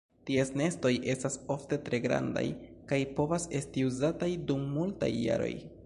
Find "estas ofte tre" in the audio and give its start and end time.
1.13-1.99